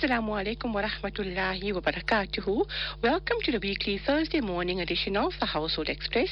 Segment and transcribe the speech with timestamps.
[0.00, 2.64] Assalamu alaikum wa rahmatullahi wa barakatuhu.
[3.02, 6.28] Welcome to the weekly Thursday morning edition of the Household Express,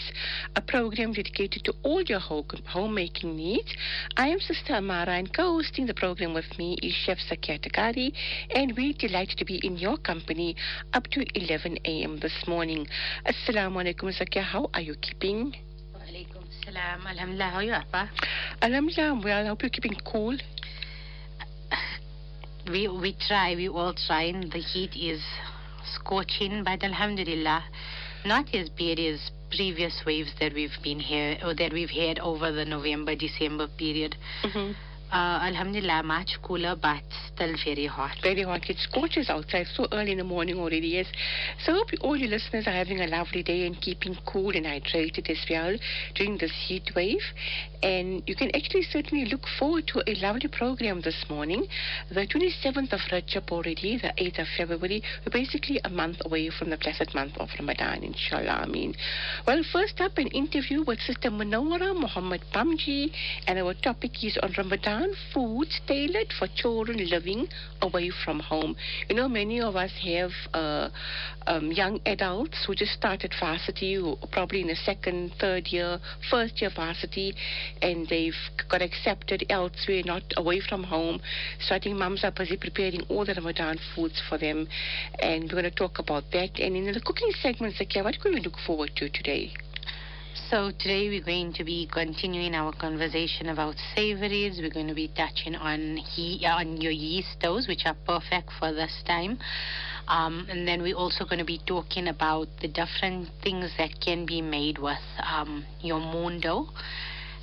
[0.54, 3.74] a program dedicated to all your ho- homemaking needs.
[4.16, 8.12] I am Sister Amara and co-hosting the program with me is Chef Zakia Takari
[8.54, 10.55] and we're delighted to be in your company
[10.93, 12.21] up to 11 a.m.
[12.21, 12.87] this morning.
[13.27, 15.53] Assalamu alaikum Zakia, how are you keeping?
[16.09, 17.05] Alaikum salam.
[17.05, 17.51] Alhamdulillah.
[17.51, 18.11] How are you, Appa?
[18.62, 19.45] Alhamdulillah, well.
[19.45, 20.35] I hope you're keeping cool.
[21.73, 21.77] Uh,
[22.71, 23.55] We we try.
[23.55, 24.25] We all try.
[24.25, 25.23] And the heat is
[25.95, 27.65] scorching, but Alhamdulillah,
[28.24, 32.51] not as bad as previous waves that we've been here or that we've had over
[32.52, 34.16] the November December period.
[34.43, 34.73] Mm-hmm.
[35.12, 37.01] Uh, Alhamdulillah, much cooler, but
[37.33, 38.16] still very hot.
[38.23, 38.69] very hot.
[38.69, 41.06] It scorches outside so early in the morning already, yes.
[41.65, 44.66] So I hope all your listeners are having a lovely day and keeping cool and
[44.66, 45.77] hydrated as well
[46.16, 47.23] during this heat wave.
[47.84, 51.68] And you can actually certainly look forward to a lovely program this morning.
[52.10, 55.04] The 27th of Rajab already, the 8th of February.
[55.24, 58.60] We're basically a month away from the blessed month of Ramadan, inshallah.
[58.62, 58.96] I mean,
[59.46, 63.12] well, first up, an interview with Sister Monowara Muhammad Pamji,
[63.46, 67.49] and our topic is on Ramadan foods tailored for children living
[67.82, 68.76] away from home.
[69.09, 70.88] You know, many of us have uh,
[71.47, 73.99] um, young adults who just started varsity,
[74.32, 75.99] probably in the second, third year,
[76.31, 77.34] first year varsity,
[77.82, 78.34] and they've
[78.69, 81.21] got accepted elsewhere, not away from home.
[81.60, 84.69] So I think mums are busy preparing all the Ramadan foods for them,
[85.21, 86.59] and we're going to talk about that.
[86.59, 89.53] And in the cooking segment, Zakia, what can we look forward to today?
[90.50, 94.60] So today we're going to be continuing our conversation about savories.
[94.60, 98.72] We're going to be touching on he, on your yeast doughs, which are perfect for
[98.72, 99.38] this time.
[100.06, 104.26] Um, and then we're also going to be talking about the different things that can
[104.26, 106.69] be made with um, your moon dough.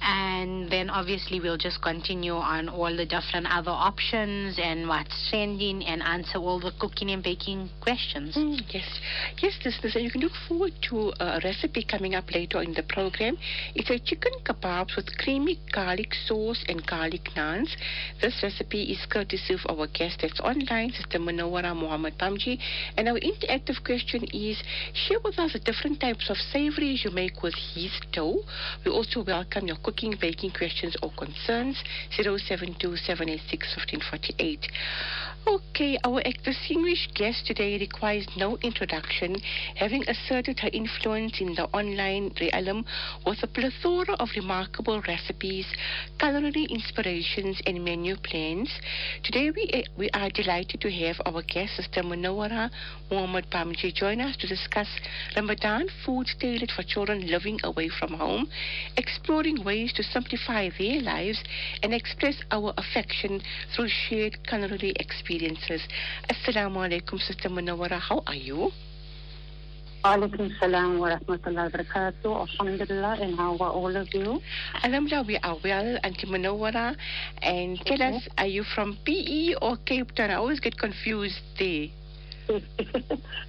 [0.04, 5.86] And then obviously we'll just continue on all the different other options and what's trending
[5.86, 8.36] and answer all the cooking and baking questions.
[8.36, 9.00] Mm, yes,
[9.42, 12.84] yes, listeners, and you can look forward to a recipe coming up later in the
[12.84, 13.38] program.
[13.76, 17.70] It's a chicken kebabs with creamy garlic sauce and garlic naans.
[18.22, 22.60] This recipe is courtesy of our guest that's online, Sister Monowara Muhammad Pamji.
[22.98, 24.62] And our interactive question is
[24.94, 28.44] share with us the different types of savories you make with yeast dough.
[28.84, 31.82] We also welcome your cooking, baking questions or concerns.
[32.16, 34.68] 072 786 1548.
[35.46, 39.36] Okay, our distinguished guest today requires no introduction,
[39.76, 42.86] having asserted her influence in the online realm
[43.26, 45.66] with a plethora of remarkable recipes,
[46.18, 48.70] culinary inspirations, and menu plans.
[49.24, 52.70] Today we, eh, we are delighted to have our guest, Sister Monowara
[53.12, 54.88] Muhammad Pamji, join us to discuss
[55.36, 58.48] Ramadan food tailored for children living away from home,
[58.96, 61.44] exploring ways to simplify their lives
[61.82, 63.42] and express our affection
[63.76, 65.82] through shared culinary experiences.
[66.30, 68.00] Assalamu alaikum, Sister Monowara.
[68.00, 68.72] How are you?
[70.04, 72.48] Alaikum salam wa rahmatullahi wa barakatuh.
[72.60, 74.42] Alhamdulillah, and how are all of you?
[74.84, 76.96] Alhamdulillah, we are well, Auntie Monowara.
[77.42, 78.18] And tell Okay.
[78.18, 80.30] us, are you from PE or Cape Town?
[80.30, 81.88] I always get confused there.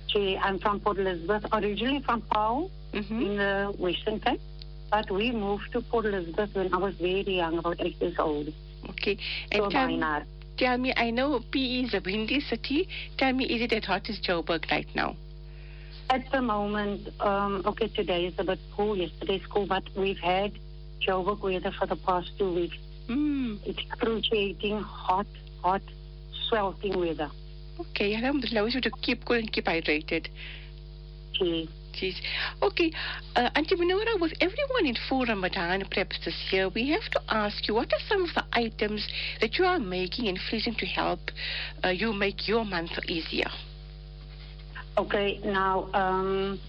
[0.06, 4.40] Gee, I'm from Port Elizabeth, originally from Pau hmm in the Western Cape,
[4.94, 8.52] but we moved to Port Elizabeth when I was very young, about eight years old.
[8.90, 9.18] Okay.
[9.52, 10.24] So And tell, minor.
[10.56, 12.88] tell me, I know PE is a windy city.
[13.18, 15.16] Tell me, is it as hot as Joburg right now?
[16.10, 20.52] At the moment, um, okay, today is a bit cool, yesterday's cool, but we've had
[21.04, 22.76] Joburg weather for the past two weeks.
[23.08, 23.58] Mm.
[23.66, 25.26] It's excruciating, hot,
[25.60, 25.82] hot,
[26.48, 27.30] sweltering weather.
[27.80, 28.62] Okay, Alhamdulillah.
[28.62, 30.28] We should keep cool and keep hydrated.
[31.32, 31.68] Gee.
[32.00, 32.16] Jeez.
[32.60, 32.90] Okay,
[33.36, 37.68] uh, Auntie Monowara, with everyone in full Ramadan preps this year, we have to ask
[37.68, 39.06] you, what are some of the items
[39.40, 41.20] that you are making and freezing to help
[41.84, 43.48] uh, you make your month easier?
[44.98, 46.60] Okay, now um,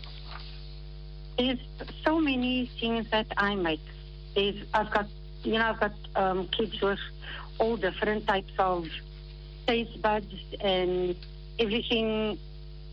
[1.37, 1.59] there's
[2.03, 3.81] so many things that I make.
[4.35, 5.05] There's, I've got,
[5.43, 6.99] you know, I've got um, kids with
[7.59, 8.85] all different types of
[9.67, 11.15] taste buds and
[11.59, 12.37] everything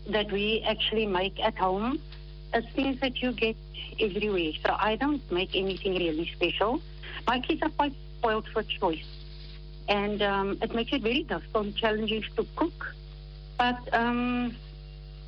[0.09, 1.99] that we actually make at home.
[2.53, 3.55] It's things that you get
[3.99, 4.51] everywhere.
[4.65, 6.81] So I don't make anything really special.
[7.27, 9.09] My kids are quite spoiled for choice,
[9.87, 12.93] and um, it makes it very difficult and challenging to cook.
[13.57, 14.55] But um,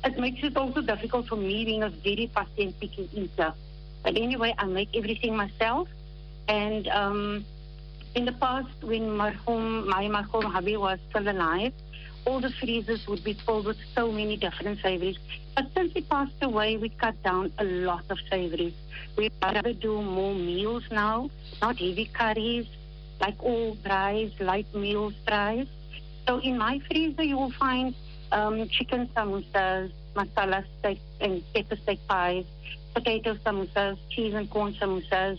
[0.04, 3.52] it makes it also difficult for me being a very fussy and picky eater.
[4.02, 5.88] But anyway, I make everything myself.
[6.48, 7.44] And um,
[8.14, 11.72] in the past, when marhum, my marhum hubby was still alive,
[12.26, 15.16] all the freezers would be filled with so many different savories.
[15.54, 18.74] But since he passed away, we cut down a lot of savories.
[19.16, 21.30] We rather do more meals now,
[21.62, 22.66] not heavy curries,
[23.20, 25.66] like all fries, light meals fries.
[26.26, 27.94] So in my freezer, you will find
[28.32, 32.44] um, chicken samosas, masala steak and pepper steak pies,
[32.92, 35.38] potato samosas, cheese and corn samosas,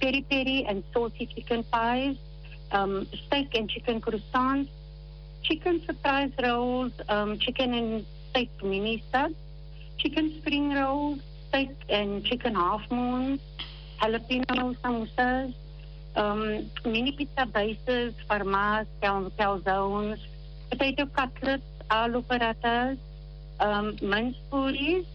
[0.00, 2.16] peri peri and salty chicken pies,
[2.72, 4.68] um, steak and chicken croissants,
[5.46, 9.34] chicken surprise rolls, um, chicken and steak mini studs,
[9.98, 13.40] chicken spring rolls, steak and chicken half moons,
[14.00, 15.54] jalapeno samosas,
[16.16, 20.18] um, mini pizza bases, farmas, cal- calzones,
[20.70, 22.98] potato cutlets, aloo parathas,
[23.60, 25.06] um, minced puris,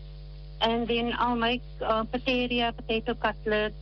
[0.62, 3.76] and then I'll make uh, potato, potato cutlets,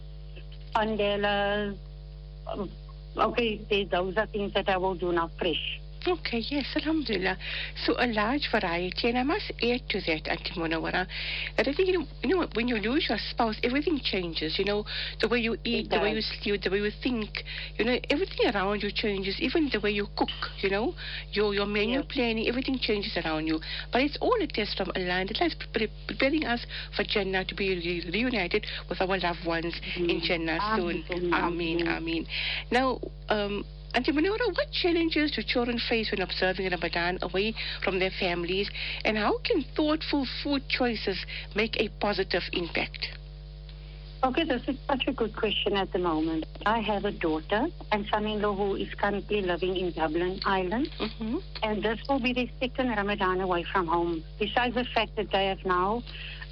[0.75, 1.77] pandellas.
[2.47, 2.69] Um,
[3.17, 5.79] okay, those are things that I will do now fresh.
[6.07, 7.37] Okay, yes, Alhamdulillah.
[7.85, 11.05] So a large variety, and I must add to that, Auntie Monowara,
[11.57, 14.63] that I think, you know, you know, when you lose your spouse, everything changes, you
[14.65, 14.85] know,
[15.19, 17.43] the way you eat, the way you sleep, the way you think,
[17.77, 20.29] you know, everything around you changes, even the way you cook,
[20.61, 20.93] you know,
[21.33, 22.05] your, your menu Yes.
[22.09, 23.59] planning, everything changes around you.
[23.91, 25.55] But it's all a test from Allah, and Allah is
[26.07, 26.65] preparing us
[26.95, 30.21] for Jannah to be re- reunited with our loved ones in Mhm.
[30.23, 31.03] Jannah soon.
[31.33, 31.87] Ameen.
[31.87, 32.25] Ameen.
[32.71, 38.11] Now, um, Auntie Monowara, what challenges do children face when observing Ramadan away from their
[38.19, 38.69] families,
[39.03, 41.17] and how can thoughtful food choices
[41.55, 43.07] make a positive impact?
[44.21, 46.45] Okay, this is such a good question at the moment.
[46.65, 51.37] I have a daughter and son-in-law who is currently living in Dublin, Ireland, Mm-hmm.
[51.63, 54.23] and this will be their second Ramadan away from home.
[54.37, 56.03] Besides the fact that they have now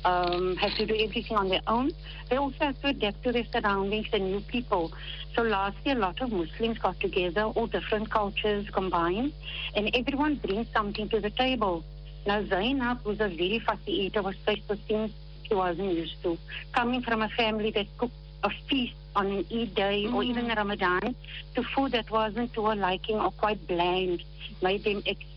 [0.06, 1.92] um, have to do everything on their own,
[2.30, 4.92] they also have to adapt to their surroundings and new people.
[5.36, 9.34] So last year, a lot of Muslims got together, all different cultures combined,
[9.76, 11.84] and everyone brings something to the table.
[12.26, 15.12] Now Zainab, who's a very fussy eater, was faced with things
[15.48, 16.38] she wasn't used to.
[16.74, 18.14] Coming from a family that cooked
[18.44, 20.26] a feast on an Eid day or Mm.
[20.26, 21.16] even Ramadan
[21.56, 24.24] to food that wasn't to her liking or quite bland
[24.62, 25.37] made them extremely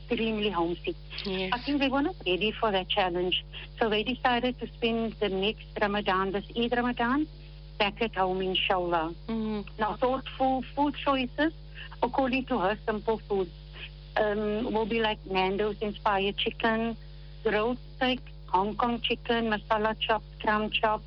[0.50, 0.96] homesick.
[1.24, 1.50] Yes.
[1.52, 3.44] I think they were not ready for that challenge.
[3.78, 7.26] So they decided to spend the next Ramadan, this Eid Ramadan,
[7.78, 9.14] back at home, inshallah.
[9.28, 9.64] Mm.
[9.78, 11.52] Now, thoughtful food choices,
[12.02, 13.50] according to her, simple foods
[14.16, 16.96] um, will be like Nando's inspired chicken,
[17.42, 21.04] grilled steak, Hong Kong chicken, masala chops, crumb chops,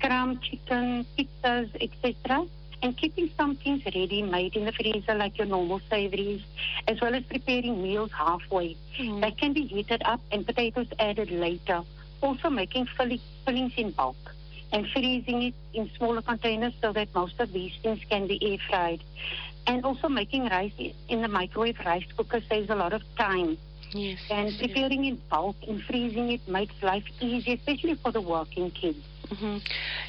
[0.00, 2.46] crumb chicken, pizzas, etc.
[2.82, 6.42] And keeping some things ready made in the freezer, like your normal savories,
[6.86, 8.76] as well as preparing meals halfway.
[9.00, 9.20] Mm.
[9.20, 11.82] They can be heated up and potatoes added later.
[12.20, 14.16] Also making filling, fillings in bulk
[14.72, 18.58] and freezing it in smaller containers so that most of these things can be air
[18.68, 19.02] fried.
[19.66, 20.72] And also making rice
[21.08, 23.58] in the microwave rice cooker saves a lot of time.
[23.92, 24.18] Yes.
[24.30, 24.68] And yes, yes.
[24.68, 28.98] preparing in bulk and freezing it makes life easier, especially for the working kids.
[29.28, 29.58] Hmm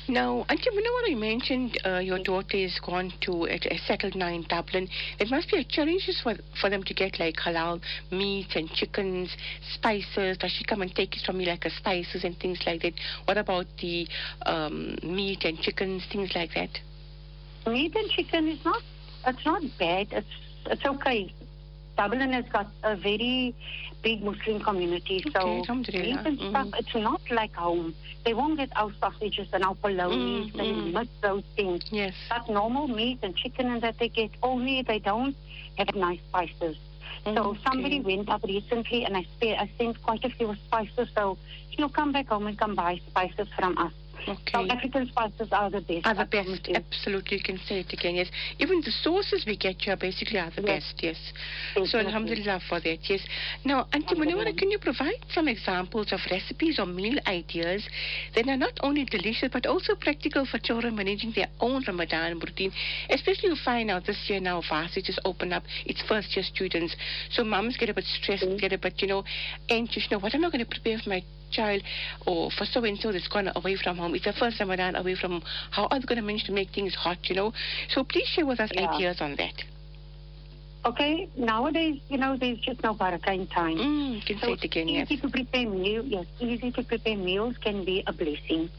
[0.07, 0.69] Now, Auntie
[1.07, 4.88] you mentioned uh, your daughter is gone to a, a settled now in Dublin.
[5.19, 7.81] it must be a challenge for for them to get like halal
[8.12, 9.36] meats and chickens,
[9.74, 10.38] spices.
[10.38, 12.94] Does she come and take it from me like a spices and things like that?
[13.25, 14.07] What about the
[14.45, 16.69] um, meat and chickens, things like that?
[17.68, 18.81] Meat and chicken is not,
[19.27, 20.07] it's not bad.
[20.12, 20.27] It's,
[20.66, 21.33] it's okay.
[22.00, 23.54] Dublin has got a very
[24.01, 27.94] big Muslim community, so Okay, meat and stuff, it's not like home.
[28.24, 30.54] They won't get our sausages and our polonies.
[30.54, 31.84] Mm, They miss those things.
[31.92, 32.13] Yes.
[32.30, 35.36] But normal meat and chicken and that they get, only they don't
[35.78, 36.78] have nice spices.
[37.25, 37.60] So Okay.
[37.68, 41.09] somebody went up recently and I, spe- I sent quite a few spices.
[41.14, 41.38] So
[41.71, 43.92] she'll come back home and come buy spices from us.
[44.28, 44.52] Okay.
[44.52, 46.06] South African spices are the best.
[46.06, 47.38] Are the best, absolutely.
[47.38, 48.28] You can say it again, yes.
[48.59, 50.83] Even the sauces we get here basically are the Yes.
[50.94, 51.18] best, yes.
[51.73, 52.06] So Definitely.
[52.06, 53.21] Alhamdulillah for that, yes.
[53.66, 57.88] Now, Auntie Monowara, can you provide some examples of recipes or meal ideas
[58.35, 62.71] that are not only delicious but also practical for children managing their own Ramadan routine?
[63.09, 66.95] Especially you find out this year now, Vasi just opened up its first year students.
[67.31, 68.59] So mums get a bit stressed, Mhm.
[68.59, 69.23] get a bit, you know,
[69.69, 70.04] anxious.
[70.09, 71.81] You know, what am I going to prepare for my child
[72.25, 74.15] or for so and so that's gone away from home?
[74.15, 75.44] It's the first Ramadan away from home.
[75.71, 77.53] How are they going to manage to make things hot, you know?
[77.89, 78.89] So please share with us Yeah.
[78.89, 79.63] ideas on that.
[80.85, 83.77] Okay, nowadays, you know, there's just no barakah in time.
[83.77, 85.11] Mm, you can say it again, yes.
[85.11, 88.69] easy to prepare meal, yes, easy to prepare meals can be a blessing.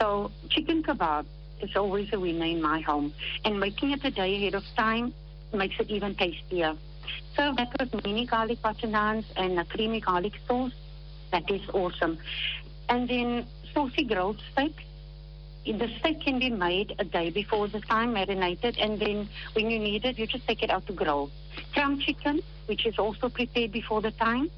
[0.00, 1.24] So chicken kebab
[1.62, 5.14] is always a winner in my home, and making it a day ahead of time
[5.54, 6.74] makes it even tastier.
[7.36, 10.72] Serve that with mini garlic butter naans and a creamy garlic sauce.
[11.32, 12.18] That is awesome.
[12.88, 14.74] And then saucy grilled steak.
[15.64, 19.78] The steak can be made a day before the time, marinated, and then when you
[19.78, 21.30] need it, you just take it out to grill.
[21.72, 24.50] Crumb chicken, which is also prepared before the time.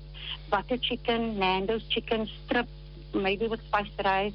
[0.51, 2.67] Butter chicken, Nando's chicken, strip,
[3.15, 4.35] maybe with spiced rice,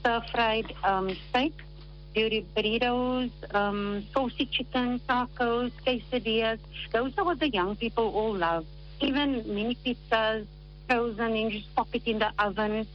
[0.00, 1.52] stir-fried um, steak,
[2.14, 6.58] burritos, um, saucy chicken, tacos, quesadillas.
[6.92, 8.64] Those are what the young people all love.
[9.00, 10.46] even mini pizzas,
[10.88, 12.86] frozen, and just pop it in the oven.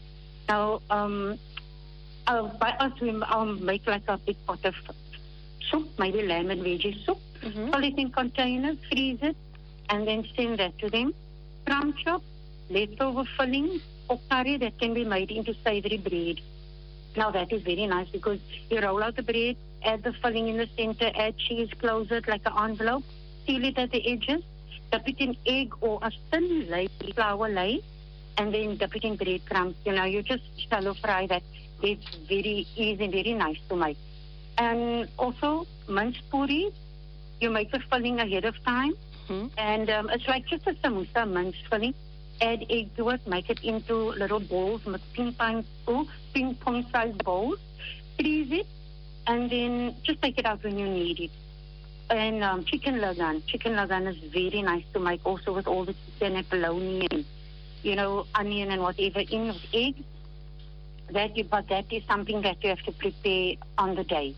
[0.47, 1.37] Now, um,
[2.27, 4.75] uh, by us, we um, make like a big pot of
[5.69, 7.17] soup, maybe lamb and veggie soup.
[7.41, 7.71] Mhm.
[7.71, 9.35] Put it in containers, freeze it,
[9.89, 11.13] and then send that to them.
[11.65, 12.21] Crumb chop,
[12.69, 16.39] leftover filling, or curry that can be made into savory bread.
[17.15, 20.57] Now that is very nice because you roll out the bread, add the filling in
[20.57, 23.03] the center, add cheese, close it like an envelope,
[23.45, 24.43] seal it at the edges,
[24.91, 27.81] dip it in egg or a thin lay, flour lay,
[28.37, 29.75] and then dip it in breadcrumbs.
[29.85, 31.43] You know, you just shallow fry that.
[31.83, 33.97] It's very easy, very nice to make.
[34.57, 36.73] And also minced puris,
[37.39, 38.93] you make the filling ahead of time.
[39.27, 39.49] Mhm.
[39.57, 41.95] And um, it's like just a samosa minced filling.
[42.41, 46.85] Add egg to it, make it into little balls, with ping pong, oh, ping pong
[46.91, 47.59] sized balls.
[48.19, 48.67] Freeze it,
[49.27, 51.31] and then just take it out when you need it.
[52.11, 53.41] And um, chicken lagan.
[53.47, 57.23] Chicken lagan is very nice to make also with all the chicken and bologna and,
[57.83, 60.03] you know, onion and whatever in with eggs.
[61.11, 64.35] That you, but that is something that you have to prepare on the day.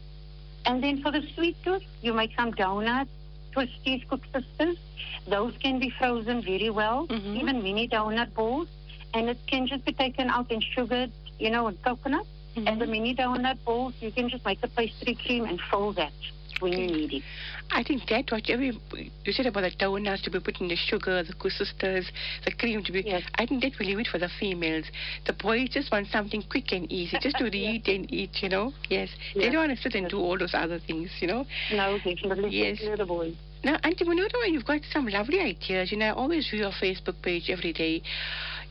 [0.65, 3.10] And then for the sweet tooth, you make some donuts,
[3.56, 4.77] twisties, koeksisters.
[5.27, 7.39] Those can be frozen very well, Mhm.
[7.39, 8.68] even mini donut balls.
[9.15, 12.25] And it can just be taken out and sugared, you know, with coconut.
[12.56, 12.68] Mhm.
[12.70, 16.13] And the mini donut balls, you can just make a pastry cream and fold that
[16.63, 17.24] when you need it.
[17.72, 18.79] I think that whatever you,
[19.25, 22.10] you said about the donuts to be put in the sugar, the sisters,
[22.46, 23.01] the cream to be.
[23.05, 23.24] Yes.
[23.36, 24.86] I think that will leave it for the females.
[25.25, 28.41] The boys just want something quick and easy, just to eat and eat.
[28.41, 28.74] You know.
[28.89, 29.10] Yes.
[29.36, 30.12] They don't want to sit and Yes.
[30.12, 31.10] do all those other things.
[31.20, 31.46] You know.
[31.72, 32.50] No, definitely.
[32.50, 32.79] Yes.
[32.98, 33.36] the boys.
[33.63, 35.89] Now, Auntie Manura, you've got some lovely ideas.
[35.89, 38.01] You know, I always view your Facebook page every day.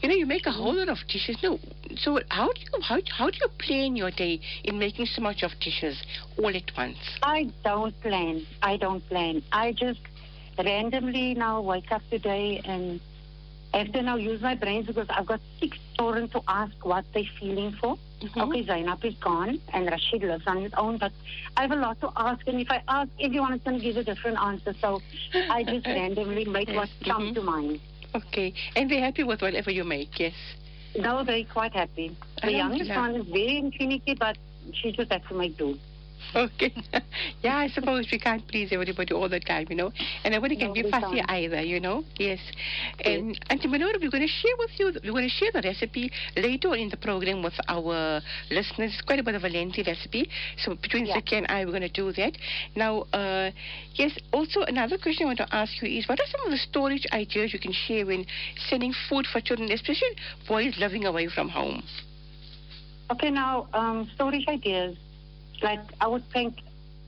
[0.02, 1.36] You know, you make a whole lot of dishes.
[1.42, 1.60] No,
[1.96, 5.42] so how do you how, how do you plan your day in making so much
[5.44, 5.96] of dishes
[6.36, 6.98] all at once?
[7.22, 8.44] I don't plan.
[8.62, 9.42] I don't plan.
[9.52, 10.00] I just
[10.58, 13.00] randomly now wake up today and
[13.72, 17.22] have to now use my brains because I've got six children to ask what they're
[17.38, 17.96] feeling for.
[18.22, 18.42] Mhm.
[18.48, 21.12] Okay, Zainab is gone and Rashid lives on his own, but
[21.56, 22.46] I have a lot to ask.
[22.48, 24.74] And if I ask, everyone is going to give a different answer.
[24.80, 25.00] So
[25.48, 27.34] I just randomly make Yes, what comes mhm.
[27.34, 27.80] to mind.
[28.14, 30.18] Okay, and they're happy with whatever you make.
[30.18, 30.34] Yes.
[30.96, 32.16] No, they're quite happy.
[32.42, 34.36] The youngest one is very finicky, but
[34.74, 35.78] she just has to make do.
[36.34, 36.72] Okay.
[37.42, 39.92] yeah, I suppose we can't please everybody all the time, you know.
[40.24, 41.30] And nobody can No, be fussy can't.
[41.30, 42.04] either, you know.
[42.18, 42.38] Yes.
[43.04, 46.10] And Auntie Manora, we're going to share with you, we're going to share the recipe
[46.36, 48.92] later on in the program with our listeners.
[48.94, 50.30] It's quite a bit of a lengthy recipe.
[50.58, 51.14] So between Yeah.
[51.14, 52.32] Zaki and I, we're going to do that.
[52.76, 53.50] Now, uh,
[53.94, 56.58] yes, also another question I want to ask you is what are some of the
[56.58, 58.24] storage ideas you can share when
[58.70, 60.16] sending food for children, especially
[60.48, 61.82] boys living away from home?
[63.10, 64.96] Okay, now um, storage ideas.
[65.62, 66.58] Like I would think,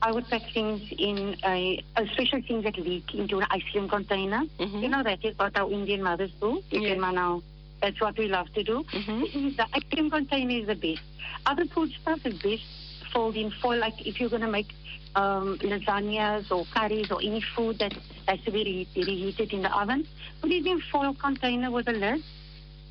[0.01, 4.43] I would pack things in a, especially things that leak into an ice cream container.
[4.59, 4.81] Mhm.
[4.81, 6.61] You know that is what our Indian mothers do.
[6.71, 6.93] You Yes.
[6.99, 7.41] can now.
[7.81, 8.83] That's what we love to do.
[8.91, 9.57] Mhm.
[9.57, 11.01] The ice cream container is the best.
[11.45, 12.63] Other food stuff is best
[13.11, 13.79] fold in foil.
[13.79, 14.71] Like if you're gonna make
[15.15, 17.93] um, lasagnas or curries or any food that
[18.27, 18.63] has to be
[18.95, 20.05] re- reheated in the oven,
[20.41, 22.21] put it in foil container with a lid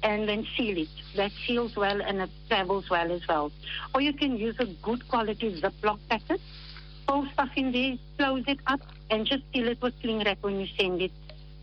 [0.05, 0.89] and then seal it.
[1.17, 3.51] That seals well and it travels well as well.
[3.95, 6.41] Or you can use a good quality Ziploc packet,
[7.09, 8.81] fold stuff in there, close it up,
[9.11, 11.11] and just seal it with cling wrap when you send it.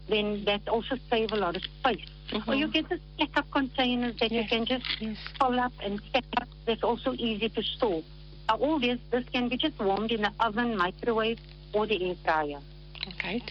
[0.10, 2.06] Then that also saves a lot of space.
[2.48, 2.74] Or you Mhm.
[2.74, 5.18] get the stack up containers that you can just Yes.
[5.40, 6.48] fill up and stack up.
[6.66, 8.02] That's also easy to store.
[8.50, 11.40] Now, all this, this can be just warmed in the oven, microwave,
[11.74, 12.60] or the air fryer.
[13.24, 13.50] Right.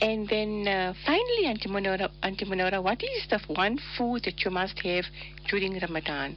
[0.00, 4.50] And then uh, finally, Auntie Monora, Auntie Monora, what is the one food that you
[4.50, 5.04] must have
[5.48, 6.36] during Ramadan?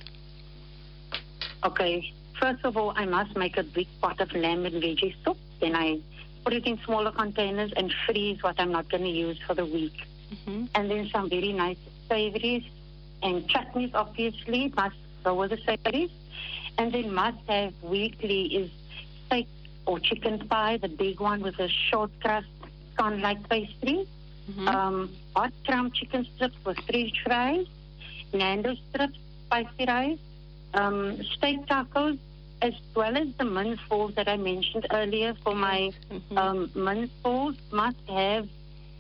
[1.64, 5.38] Okay, first of all, I must make a big pot of lamb and veggie soup.
[5.60, 6.00] Then I
[6.44, 9.66] put it in smaller containers and freeze what I'm not going to use for the
[9.66, 10.06] week.
[10.46, 12.64] hmm And then some very nice savories
[13.24, 16.12] and chutneys, obviously, must go with the savories.
[16.78, 18.70] And then must have weekly is
[19.26, 19.48] steak
[19.86, 22.48] or chicken pie, the big one with a short crust,
[22.98, 24.08] con-like pastry.
[24.48, 27.66] hmm um, hot crumb chicken strips with french fries,
[28.34, 30.20] Nando strips, spicy rice,
[30.74, 32.18] um, steak tacos,
[32.62, 36.38] as well as the mince balls that I mentioned earlier for my Mhm.
[36.38, 38.48] um, mince balls must have,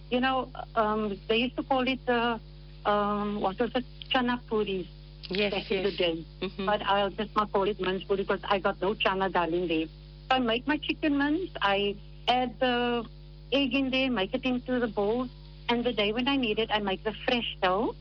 [0.09, 2.39] you know, um, they used to call it the,
[2.85, 4.85] um, what was it, chana puris
[5.29, 5.91] yes, back in yes.
[5.91, 6.25] the day.
[6.41, 6.65] Mhm.
[6.65, 9.67] But I'll just not call it mince puri because I got no chana dal in
[9.67, 9.87] there.
[10.29, 11.95] I make my chicken mince, I
[12.27, 13.05] add the
[13.51, 15.29] egg in there, make it into the bowls,
[15.69, 17.95] and the day when I need it, I make the fresh dough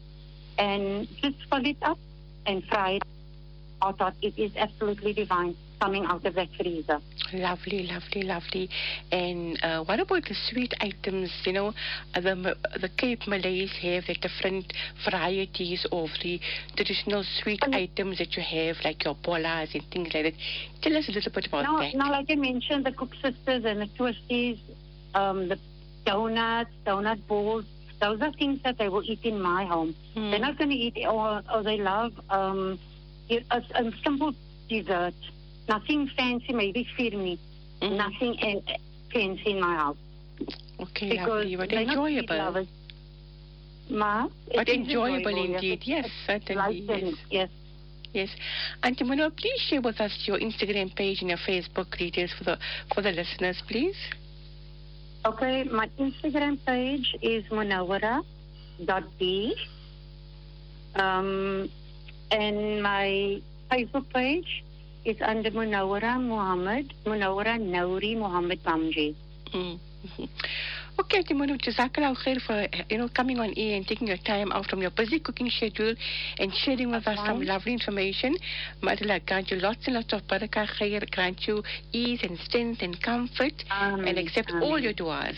[0.59, 1.99] and just fill it up
[2.47, 3.03] and fry it
[3.81, 4.15] hot hot.
[4.23, 5.57] It is absolutely divine.
[5.81, 7.01] Coming out of that freezer.
[7.33, 8.71] Lovely, lovely, lovely.
[9.13, 11.31] And uh, what about the sweet items?
[11.45, 11.75] You know,
[12.15, 14.73] the the Cape Malays have like different
[15.05, 16.41] varieties of the
[16.77, 20.35] traditional sweet Um, items that you have, like your bolas and things like that.
[20.81, 21.95] Tell us a little bit about Now, that.
[21.95, 24.59] now, like I mentioned, the Koeksisters and the Twisties,
[25.15, 25.59] um, the
[26.07, 27.65] donuts, donut balls,
[28.01, 29.95] those are things that they will eat in my home.
[30.15, 30.31] Hmm.
[30.31, 32.79] They're not going to eat, or, or they love um,
[33.29, 34.33] a, a simple
[34.69, 35.15] dessert.
[35.69, 37.39] Nothing fancy, maybe firni.
[37.81, 37.97] Mhm.
[37.97, 38.61] Nothing uh,
[39.13, 39.97] fancy in my house.
[40.81, 42.67] Okay, because lovely, but enjoyable.
[43.91, 46.81] Ma, But is enjoyable indeed, yes, certainly.
[46.89, 47.15] Yes.
[47.31, 47.51] yes.
[48.13, 48.31] Yes.
[48.83, 52.59] Auntie Mano, please share with us your Instagram page and your Facebook details for the
[52.95, 53.97] for the listeners, please.
[55.27, 58.23] Okay, my Instagram page is monowara.b.
[60.95, 61.69] Um,
[62.31, 63.41] and my
[63.71, 64.63] Facebook page
[65.05, 69.15] is under Monowara Muhammad, Monowara Nouri Muhammad Bamji.
[69.53, 69.79] Mm.
[70.07, 70.29] Mhm.
[70.97, 74.67] Okay, Mano, Jazakallah khair for you know coming on air and taking your time out
[74.71, 75.93] from your busy cooking schedule
[76.39, 78.37] and sharing with us some lovely information.
[78.81, 82.81] May Allah grant you lots and lots of barakah khair, grant you ease and strength
[82.83, 85.35] and comfort, and Amen, accept all your du'as.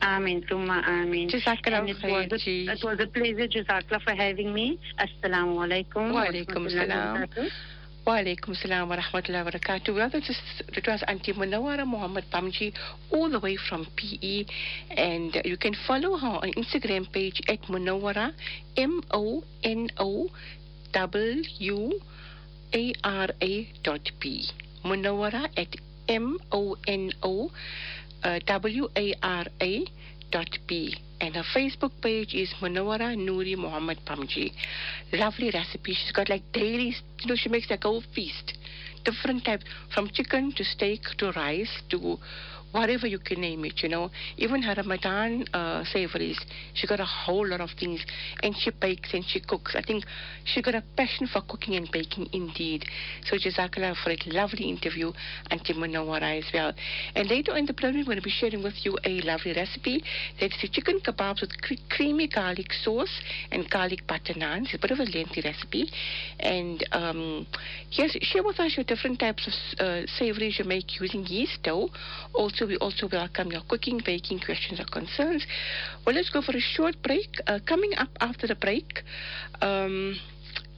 [0.00, 1.28] Amen, Summa Amen.
[1.28, 4.78] Jazakallah And it khair, was, a, it was a pleasure, Jazakallah, for having me.
[5.00, 6.12] Assalamu alaikum.
[6.14, 7.50] Wa alaikum warahmatullahi
[8.08, 8.08] assalam.
[8.08, 8.08] wabarakatuh.
[8.08, 9.94] Wa alaikum salam wa rahmatullahi wa barakatuh.
[9.94, 10.40] Well, that, is,
[10.74, 12.72] that Auntie Monowara Muhammad Bamji,
[13.12, 14.44] all the way from PE.
[14.96, 18.32] And you can follow her on Instagram page at Monowara,
[18.76, 20.28] M O N O
[20.92, 21.92] W
[22.74, 24.44] A R A dot P.
[24.84, 25.76] Monowara at
[26.08, 27.50] M O N O
[28.46, 29.84] W A R A
[30.30, 31.07] dot P.
[31.20, 34.52] And her Facebook page is Monowara Noori Muhammad Pamji.
[35.12, 35.94] Lovely recipe.
[35.94, 38.56] She's got like daily, you know, she makes like a whole feast.
[39.04, 42.18] Different types, from chicken to steak to rice to
[42.72, 44.10] whatever you can name it, you know.
[44.36, 46.38] Even her Ramadan uh, savories,
[46.74, 48.04] she got a whole lot of things.
[48.42, 49.74] And she bakes and she cooks.
[49.76, 50.04] I think
[50.44, 52.84] she got a passion for cooking and baking indeed.
[53.24, 55.12] So Jazakallah for a lovely interview,
[55.50, 56.72] and Auntie Monowara as well.
[57.14, 60.04] And later in the program, we're going to be sharing with you a lovely recipe.
[60.40, 64.64] That's the chicken kebabs with cre- creamy garlic sauce and garlic butter naan.
[64.64, 65.90] It's a bit of a lengthy recipe.
[66.40, 67.46] And um,
[67.92, 71.88] yes, share with us your different types of uh, savories you make using yeast dough.
[72.34, 75.46] Also, we also welcome your cooking, baking questions or concerns.
[76.04, 77.28] Well, let's go for a short break.
[77.46, 79.02] Uh, coming up after the break,
[79.60, 80.16] um,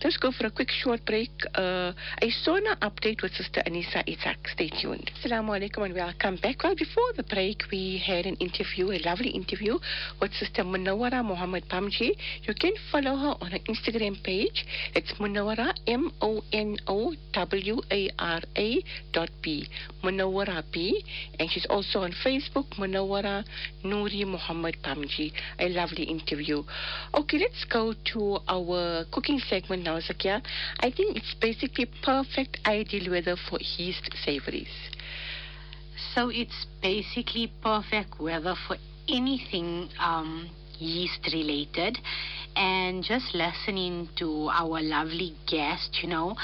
[0.02, 1.30] let's go for a quick short break.
[1.54, 4.36] Uh, a sauna update with Sister Anissa Itzak.
[4.52, 5.10] Stay tuned.
[5.22, 6.62] Assalamu alaikum and welcome back.
[6.62, 9.78] Well, before the break, we had an interview, a lovely interview
[10.20, 12.12] with Sister Monowara Muhammad Pamji.
[12.42, 14.64] You can follow her on her Instagram page.
[14.94, 18.82] It's Monowara, M O N O W A R A
[19.12, 19.68] dot B.
[20.02, 21.04] Monowara B.
[21.38, 23.44] And she's also on Facebook, Monowara
[23.84, 25.32] Noori Muhammad Pamji.
[25.58, 26.62] A lovely interview.
[27.14, 30.42] Okay, let's go to our cooking segment now, Zakia.
[30.80, 34.68] I think it's basically perfect ideal weather for yeast savories.
[36.14, 38.76] So it's basically perfect weather for
[39.08, 41.98] anything um, yeast related.
[42.56, 46.34] And just listening to our lovely guest, you know,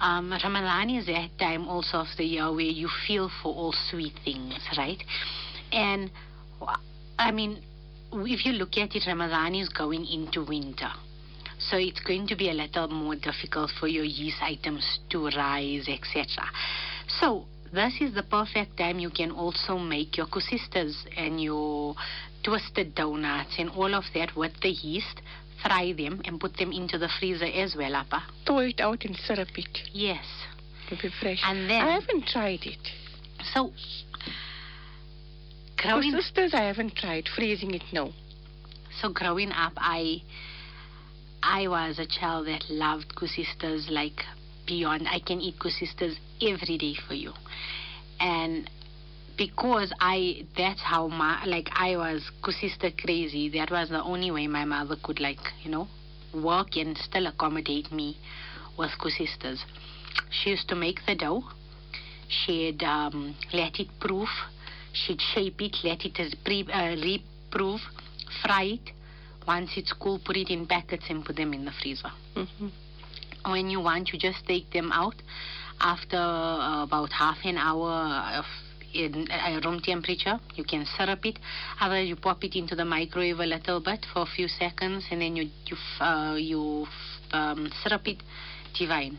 [0.00, 4.12] um, Ramadan is that time also of the year where you feel for all sweet
[4.24, 5.02] things, right?
[5.72, 6.10] And
[7.18, 7.62] I mean,
[8.12, 10.90] if you look at it, Ramadan is going into winter.
[11.58, 15.88] So it's going to be a little more difficult for your yeast items to rise,
[15.88, 16.26] etc.
[17.20, 21.94] So this is the perfect time you can also make your kusistas and your
[22.44, 25.20] twisted donuts and all of that with the yeast.
[25.62, 28.22] Fry them and put them into the freezer as well, Appa.
[28.46, 30.24] Thaw it out and syrup it Yes.
[30.90, 31.40] to be fresh.
[31.44, 32.92] And then- I haven't tried it.
[33.54, 33.72] So,
[35.76, 37.82] growing sisters, I haven't tried freezing it.
[37.92, 38.12] No.
[39.00, 40.22] so growing up, I
[41.42, 44.24] I was a child that loved kusistas like
[44.66, 45.06] beyond.
[45.08, 47.32] I can eat kusistas every day for you,
[48.20, 48.68] and
[49.36, 53.48] because I that's how my like I was kusista crazy.
[53.50, 55.88] That was the only way my mother could like you know
[56.34, 58.16] work and still accommodate me
[58.78, 59.58] with kusistas.
[60.30, 61.44] She used to make the dough.
[62.28, 64.28] She'd um, let it proof.
[64.92, 67.80] She'd shape it, let it pre, uh, reproof,
[68.42, 68.90] fry it.
[69.46, 72.10] Once it's cool, put it in packets and put them in the freezer.
[72.34, 72.68] hmm
[73.44, 75.14] When you want, you just take them out
[75.80, 77.92] after uh, about half an hour
[78.38, 78.44] of
[78.94, 80.38] in uh, room temperature.
[80.54, 81.38] You can syrup it.
[81.80, 85.20] Otherwise, you pop it into the microwave a little bit for a few seconds, and
[85.20, 86.86] then you you uh, you
[87.32, 88.22] um, syrup it.
[88.78, 89.18] Divine.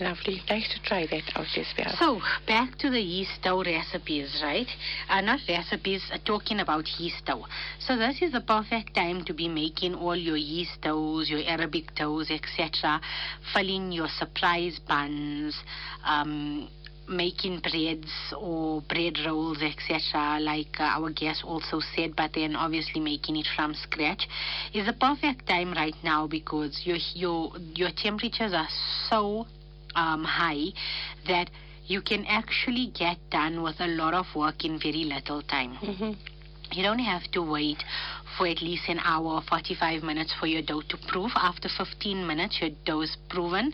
[0.00, 0.40] Lovely.
[0.48, 1.92] Nice to try that out as well.
[1.98, 4.68] So, back to the yeast dough recipes, right?
[5.08, 7.46] Uh, not recipes, uh, talking about yeast dough.
[7.80, 11.94] So, this is the perfect time to be making all your yeast doughs, your Arabic
[11.96, 13.00] doughs, etc.,
[13.52, 15.56] filling your surprise buns,
[16.04, 16.68] um,
[17.08, 23.00] making breads or bread rolls, etc., like uh, our guest also said, but then obviously
[23.00, 24.28] making it from scratch,
[24.74, 28.68] is the perfect time right now because your your your temperatures are
[29.08, 29.46] so
[29.94, 30.66] um, high
[31.26, 31.50] that
[31.86, 35.74] you can actually get done with a lot of work in very little time.
[35.76, 36.12] hmm
[36.70, 37.82] You don't have to wait
[38.36, 41.32] for at least an hour or 45 minutes for your dough to proof.
[41.34, 43.72] After 15 minutes, your dough is proven.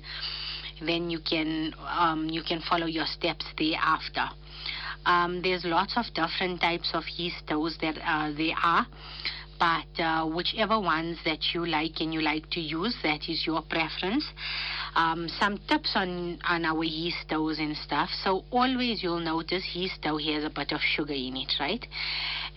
[0.80, 4.26] Then you can um, you can follow your steps thereafter.
[5.06, 8.86] Um, there's lots of different types of yeast doughs that uh, there are,
[9.58, 13.62] but uh, whichever ones that you like and you like to use, that is your
[13.62, 14.24] preference.
[14.94, 18.08] Um, some tips on, on our yeast doughs and stuff.
[18.22, 21.84] So always you'll notice yeast dough has a bit of sugar in it, right?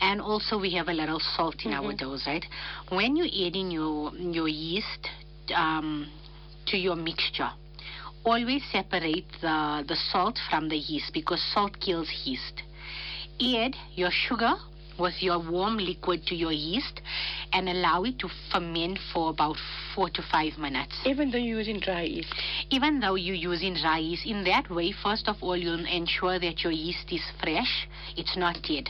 [0.01, 1.97] And also we have a little salt in our Mhm.
[1.97, 2.45] doughs, right?
[2.89, 5.09] When you add in your your yeast
[5.55, 6.07] um,
[6.67, 7.49] to your mixture,
[8.23, 12.61] always separate the the salt from the yeast because salt kills yeast.
[13.39, 14.55] Add your sugar
[14.99, 17.01] with your warm liquid to your yeast
[17.53, 19.55] and allow it to ferment for about
[19.95, 22.33] four to five minutes Even though you're using dry yeast.
[22.69, 26.63] even though you're using dry yeast, in that way, first of all, you'll ensure that
[26.63, 28.89] your yeast is fresh, it's not dead.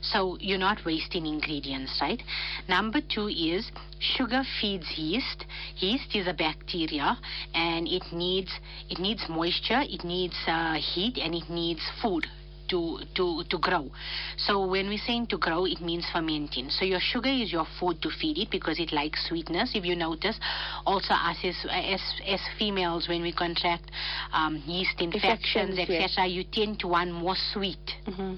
[0.00, 2.22] So you're not wasting ingredients, right?
[2.68, 5.44] Number two is sugar feeds yeast.
[5.76, 7.18] Yeast is a bacteria,
[7.52, 8.52] and it needs
[8.88, 12.26] it needs moisture, it needs uh, heat, and it needs food
[12.68, 13.90] to, to, to grow.
[14.36, 16.70] So when we're saying to grow, it means fermenting.
[16.70, 19.72] So your sugar is your food to feed it because it likes sweetness.
[19.74, 20.38] If you notice,
[20.86, 23.90] also us as, as, as females, when we contract
[24.32, 26.04] um, yeast infections, Infections, yes.
[26.10, 27.78] etc., you tend to want more sweet.
[28.06, 28.34] hmm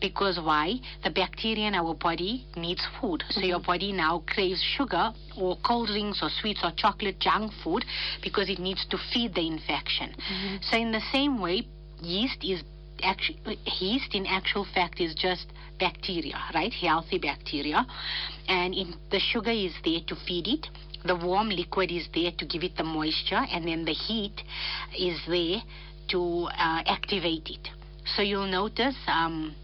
[0.00, 0.74] Because why?
[1.02, 3.22] The bacteria in our body needs food.
[3.30, 7.84] So your body now craves sugar or cold drinks or sweets or chocolate junk food
[8.22, 10.14] because it needs to feed the infection.
[10.70, 11.66] So in the same way,
[12.00, 12.62] yeast is
[13.04, 15.46] actually yeast in actual fact is just
[15.78, 16.72] bacteria, right?
[16.72, 17.86] Healthy bacteria,
[18.48, 20.66] and in, the sugar is there to feed it.
[21.04, 24.42] The warm liquid is there to give it the moisture, and then the heat
[24.98, 25.60] is there
[26.08, 27.68] to uh, activate it.
[28.16, 29.54] So you'll notice um,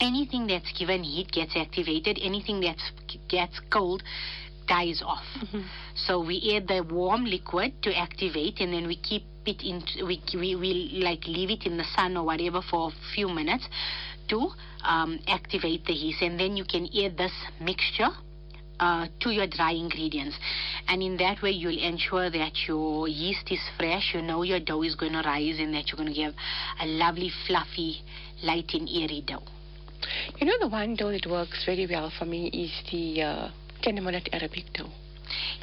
[0.00, 2.18] anything that's given heat gets activated.
[2.22, 2.90] Anything that's
[3.28, 4.02] gets cold
[4.66, 5.24] dies off.
[5.94, 9.82] So we add the warm liquid to activate, and then we keep it in.
[10.06, 13.68] We we, we like leave it in the sun or whatever for a few minutes
[14.28, 14.50] to
[14.82, 18.10] um, activate the yeast, and then you can add this mixture.
[18.80, 20.36] Uh, to your dry ingredients,
[20.88, 24.10] and in that way you'll ensure that your yeast is fresh.
[24.12, 26.34] You know your dough is going to rise, and that you're going to get
[26.80, 28.02] a lovely, fluffy,
[28.42, 29.44] light and airy dough.
[30.38, 33.48] You know, the one dough that works very well for me is the uh,
[33.84, 34.90] Kennemonat Arabic dough.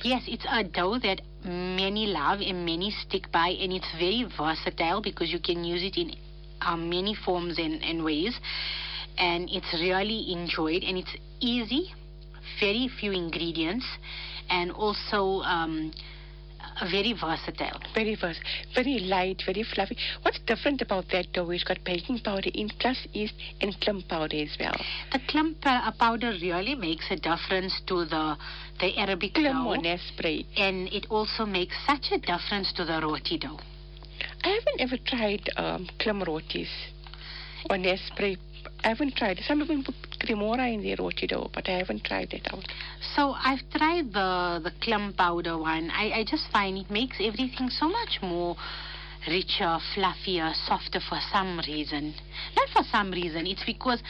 [0.04, 5.02] Yes, it's a dough that many love and many stick by, and it's very versatile
[5.02, 6.14] because you can use it in
[6.62, 8.40] um, many forms and, and ways.
[9.18, 11.94] And it's really enjoyed, and it's easy,
[12.60, 13.86] very few ingredients,
[14.50, 15.92] and also um,
[16.90, 17.80] very versatile.
[17.94, 18.40] Very vers-
[18.74, 19.98] very light, very fluffy.
[20.22, 24.38] What's different about that dough is got baking powder in plus yeast and Klim powder
[24.38, 24.76] as well.
[25.12, 28.38] The Klim uh, powder really makes a difference to the
[28.80, 30.46] the Arabic Klim dough, or Nespray.
[30.58, 33.60] and it also makes such a difference to the roti dough.
[34.44, 36.70] I haven't ever tried um, Klim rotis
[37.70, 38.38] or Nespray.
[38.84, 39.44] I haven't tried it.
[39.48, 42.66] Some people put cremora in their roti dough, but I haven't tried it out.
[43.16, 45.92] So I've tried the the Klim powder one.
[45.92, 48.56] I, I just find it makes everything so much more
[49.28, 52.14] richer, fluffier, softer for some reason.
[52.56, 53.46] Not for some reason.
[53.46, 54.02] It's because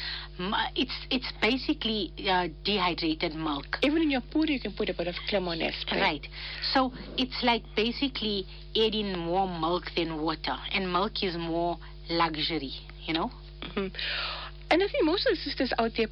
[0.76, 3.78] it's it's basically uh, dehydrated milk.
[3.84, 6.00] Even in your puri, you can put a bit of Klim or Nespray.
[6.00, 6.28] Right.
[6.74, 11.78] So it's like basically adding more milk than water, and milk is more
[12.10, 12.74] luxury.
[13.06, 13.32] You know.
[13.76, 13.88] hmm
[14.72, 16.08] And I think most of the sisters out there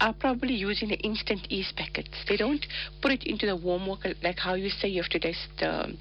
[0.00, 2.08] are probably using the instant yeast packets.
[2.28, 2.64] They don't
[3.02, 5.98] put it into the warm water like how you say you have to just um,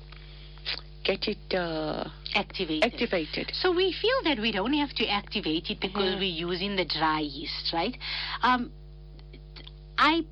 [1.04, 2.93] get it uh, Activated.
[2.93, 3.52] activated.
[3.54, 6.20] So we feel that we don't have to activate it because Mhm.
[6.20, 7.98] we're using the dry yeast, right?
[8.41, 8.72] Um,
[9.98, 10.24] I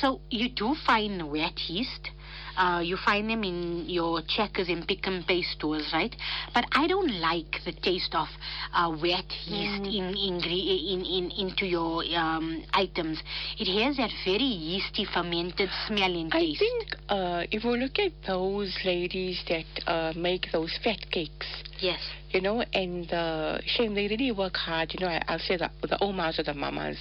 [0.00, 2.10] so you do find wet yeast.
[2.56, 6.14] Uh, you find them in your checkers and pick and pay stores, right?
[6.54, 8.28] But I don't like the taste of
[8.74, 9.94] uh, wet yeast Mm.
[9.98, 13.22] in, ingre- in in into your um, items.
[13.58, 16.62] It has that very yeasty, fermented smell and I taste.
[16.62, 21.46] I think uh, if we look at those ladies that uh, make those fat cakes,
[21.80, 22.00] Yes.
[22.30, 24.92] You know, and uh, shame they really work hard.
[24.94, 26.98] You know, I, I'll say that the omas or the mamas,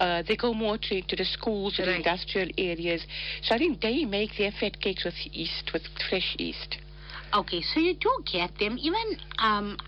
[0.00, 3.04] uh, they go more to, to the schools, to the industrial areas.
[3.42, 6.78] So I think they make their fat cakes with yeast, with fresh yeast.
[7.34, 8.76] Okay, so you do get them.
[8.80, 9.78] Even um,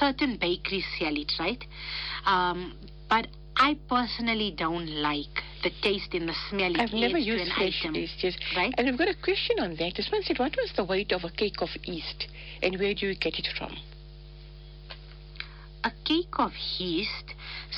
[0.00, 1.64] certain bakeries sell it, right?
[2.26, 2.76] Um,
[3.08, 7.94] but I personally don't like the taste and the smell I've never used fresh item.
[7.94, 8.38] yeast.
[8.56, 8.74] Right?
[8.76, 9.94] And we've got a question on that.
[9.96, 12.26] This one said, what was the weight of a cake of yeast,
[12.62, 13.76] and where do you get it from?
[15.84, 17.34] a cake of yeast.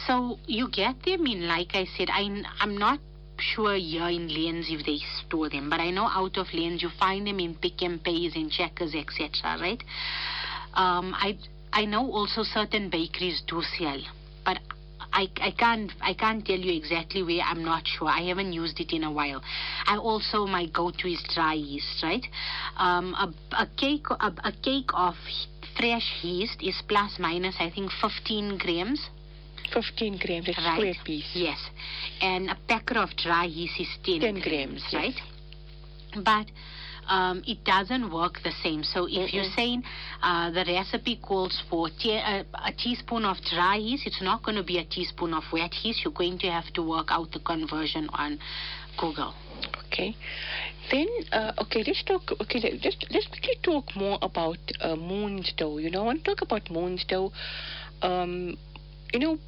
[0.06, 3.00] So you get them in, like I said, I, I'm not
[3.38, 6.88] sure here in Lenz if they store them, but I know out of Lenz you
[6.98, 9.58] find them in pick and pays and checkers, etc.
[9.60, 9.82] Right?
[10.74, 11.36] Um, I
[11.72, 14.00] I know also certain bakeries do sell,
[14.44, 14.58] but
[15.16, 17.40] I, I can't I can't tell you exactly where.
[17.40, 18.08] I'm not sure.
[18.08, 19.42] I haven't used it in a while.
[19.86, 22.24] I also my go-to is dry yeast, right?
[22.76, 23.32] Um, a,
[23.64, 25.14] a cake a, a cake of
[25.78, 29.00] fresh yeast is plus minus I think 15 grams.
[29.72, 30.76] 15 grams, a Right.
[30.76, 31.30] square piece.
[31.34, 31.58] Yes,
[32.20, 34.94] and a packer of dry yeast is 10, 10 grams, yes.
[34.94, 36.24] right?
[36.24, 36.46] But
[37.08, 38.82] um, it doesn't work the same.
[38.82, 39.82] So if you're saying
[40.22, 44.56] uh, the recipe calls for te- uh, a teaspoon of dry yeast, it's not going
[44.56, 46.04] to be a teaspoon of wet yeast.
[46.04, 48.38] You're going to have to work out the conversion on
[48.98, 49.34] Google.
[49.86, 50.16] Okay.
[50.90, 52.22] Then, uh, okay, let's talk.
[52.40, 55.78] Okay, let, let's let's quickly talk more about uh, moon's dough.
[55.78, 57.32] You know, I want to talk about moon's dough.
[58.02, 58.56] Um,
[59.12, 59.38] you know,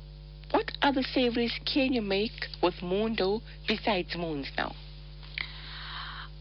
[0.50, 4.74] what other savories can you make with moon dough besides moons now?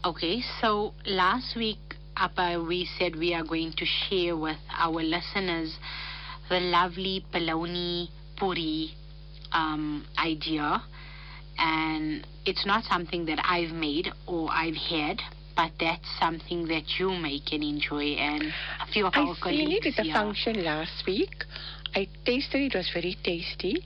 [0.04, 1.78] Okay, so last week,
[2.16, 5.76] Appa, we said we are going to share with our listeners
[6.48, 8.06] the lovely Paloni
[8.38, 8.92] Puri
[9.50, 10.82] um, idea.
[11.58, 15.20] And it's not something that I've made or I've had,
[15.56, 18.14] but that's something that you make and enjoy.
[18.14, 18.44] And
[18.80, 21.44] a few of I our seen colleagues it at the function last week.
[21.96, 23.82] I tasted it; it was very tasty,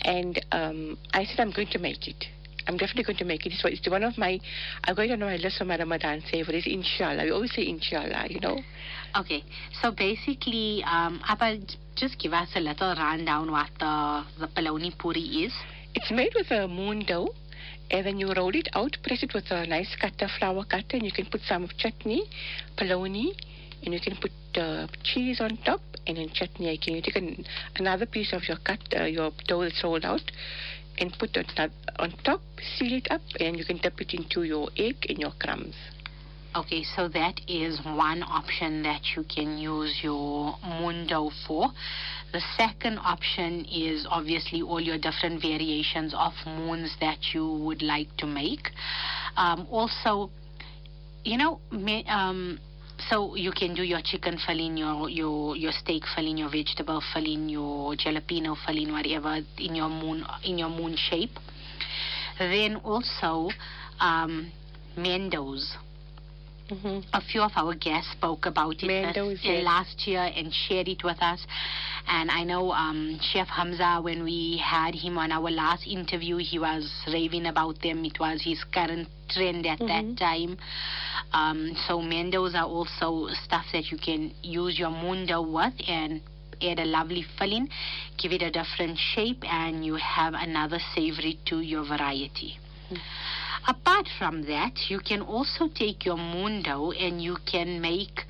[0.00, 2.24] and um, I said I'm going to make it.
[2.66, 3.52] I'm definitely going to make it.
[3.52, 4.38] It's, it's one of my.
[4.84, 6.66] I've got it on my list of my Ramadan savories.
[6.66, 8.26] Inshallah, we always say Inshallah.
[8.28, 8.58] You know.
[9.16, 9.44] Okay,
[9.80, 11.58] so basically, um, Appa,
[11.96, 15.52] just give us a little rundown what the, the Paloni Puri is.
[15.94, 17.34] It's made with a moon dough,
[17.90, 21.04] and then you roll it out, press it with a nice cutter, flour cutter, and
[21.04, 22.24] you can put some chutney,
[22.78, 23.34] polony,
[23.84, 26.70] and you can put uh, cheese on top, and then chutney.
[26.70, 26.96] again.
[26.96, 27.44] You take an,
[27.76, 30.22] another piece of your cut, uh, your dough that's rolled out,
[30.98, 32.40] and put on, on top,
[32.76, 35.74] seal it up, and you can dip it into your egg and your crumbs.
[36.54, 41.70] Okay, so that is one option that you can use your mundo for.
[42.32, 48.14] The second option is obviously all your different variations of moons that you would like
[48.18, 48.68] to make.
[49.36, 50.30] Um, also,
[51.24, 51.60] you know,
[52.06, 52.58] um,
[53.10, 57.48] so you can do your chicken filling, your your your steak filling, your vegetable filling,
[57.48, 61.38] your jalapeno filling, whatever in your moon in your moon shape.
[62.38, 63.50] Then also
[64.00, 64.50] um,
[64.96, 65.76] mendos
[66.72, 67.00] Mm-hmm.
[67.12, 71.04] a few of our guests spoke about it this- uh, last year and shared it
[71.04, 71.44] with us.
[72.08, 76.58] And I know um, Chef Hamza, when we had him on our last interview, he
[76.58, 78.04] was raving about them.
[78.04, 79.88] It was his current trend at Mhm.
[79.88, 80.56] that time.
[81.32, 86.20] Um, so Mendos are also stuff that you can use your mundo with and
[86.62, 87.68] add a lovely filling,
[88.18, 92.58] give it a different shape, and you have another savory to your variety.
[93.68, 98.22] Apart from that, you can also take your mundo and you can make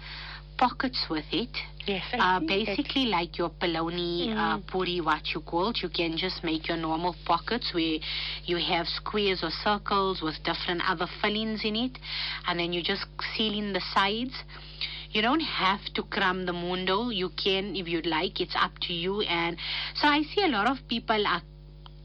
[0.59, 1.49] pockets with it.
[1.87, 2.47] Yes, Uh, see that.
[2.47, 4.67] basically, like your polony uh, Mm.
[4.69, 7.99] puri, what you call, you can just make your normal pockets where
[8.45, 11.99] you have squares or circles with different other fillings in it,
[12.47, 14.35] and then you just seal in the sides.
[15.11, 17.11] You don't have to crumb the mundo.
[17.11, 18.41] You can, if you'd like.
[18.41, 19.23] It's up to you.
[19.23, 19.57] And
[19.97, 21.43] so I see a lot of people are,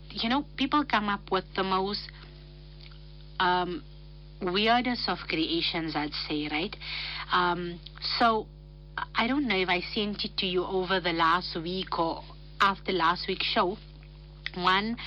[0.10, 2.02] you know, people come up with the most
[3.40, 3.84] um,
[4.42, 6.76] weirdest of creations, I'd say, right?
[7.32, 7.80] Um,
[8.20, 8.48] so
[9.16, 12.24] I don't know if I sent it to you over the last week or
[12.62, 13.78] after last week's show.
[14.56, 14.98] One,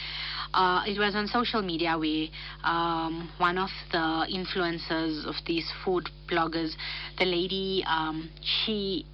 [0.55, 2.27] uh, it was on social media where
[2.65, 6.73] um, one of the influencers of these food bloggers,
[7.19, 9.07] the lady, um, she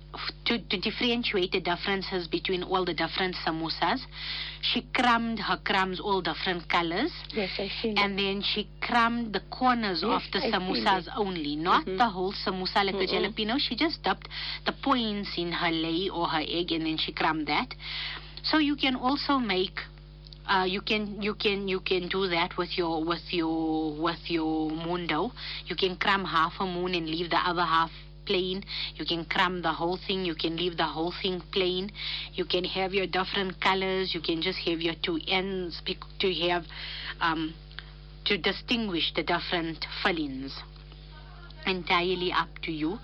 [0.46, 4.00] to, to differentiate the differences between all the different samosas,
[4.62, 8.04] she crammed her crumbs all different colors Yes, I see that.
[8.04, 11.98] and then she crammed the corners Yes, of the I've samosas only, not Mhm.
[11.98, 13.08] the whole samosa like a Mm-mm.
[13.34, 13.58] jalapeno.
[13.58, 14.28] She just dipped
[14.64, 17.74] the points in her lay or her egg, and then she crammed that.
[18.44, 19.80] So you can also make.
[20.48, 24.70] Uh, you can you can you can do that with your with your with your
[24.70, 25.32] mundo.
[25.66, 27.90] You can crumb half a moon and leave the other half
[28.26, 28.64] plain.
[28.96, 30.24] You can crumb the whole thing.
[30.24, 31.90] You can leave the whole thing plain.
[32.34, 34.14] You can have your different colors.
[34.14, 35.80] You can just have your two ends
[36.20, 36.64] to have
[37.20, 37.54] um,
[38.26, 40.54] to distinguish the different fillings.
[41.66, 42.98] Entirely up to you.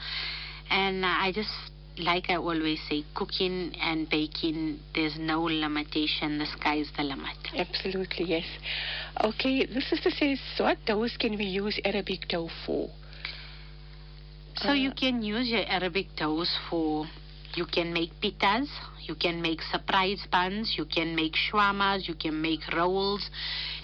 [0.71, 1.51] And I just
[1.99, 6.39] like I always say, cooking and baking, there's no limitation.
[6.39, 7.37] The sky's the limit.
[7.55, 8.47] Absolutely, yes.
[9.23, 12.89] Okay, the sister says, so what doughs can we use Arabic dough for?
[14.57, 17.07] So uh, you can use your Arabic doughs for,
[17.55, 18.69] you can make pitas,
[19.07, 23.29] you can make surprise buns, you can make shawarmas, you can make rolls,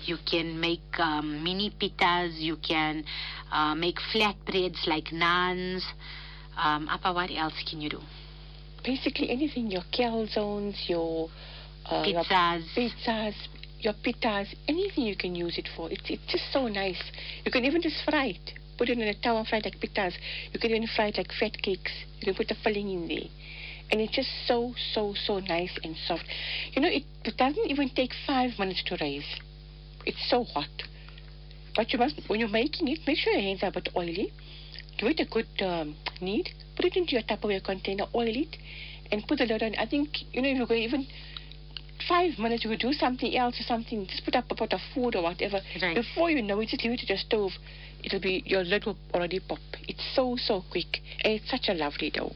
[0.05, 3.05] you can make um, mini pitas, you can
[3.51, 5.83] uh, make flatbreads like naans.
[6.57, 8.01] Um, Appa, what else can you do?
[8.85, 11.29] Basically anything, your calzones, your
[11.87, 13.35] uh, pizzas, your pizzas,
[13.81, 15.91] your pitas, anything you can use it for.
[15.91, 17.03] It's it's just so nice.
[17.45, 18.53] You can even just fry it.
[18.79, 20.15] Put it in a towel and fry it like pitas.
[20.53, 21.93] You can even fry it like fat cakes.
[22.21, 23.29] You can put the filling in there.
[23.91, 26.25] And it's just so, so, so nice and soft.
[26.73, 29.27] You know, it, it doesn't even take five minutes to raise.
[30.07, 30.69] It's so hot.
[31.75, 34.33] But you must, when you're making it, make sure your hands are a bit oily
[34.99, 38.57] give it a good um, knead, put it into your Tupperware container, oil it,
[39.11, 39.75] and put the lid on.
[39.77, 41.07] I think, you know, if you're going even
[42.07, 44.81] five minutes, you could do something else or something, just put up a pot of
[44.95, 45.61] food or whatever.
[45.81, 45.95] Right.
[45.95, 47.53] Before you know it, just leave it to the stove.
[48.05, 49.59] It'll be, your lid will already pop.
[49.87, 51.01] It's so, so quick.
[51.25, 52.33] And it's such a lovely dough.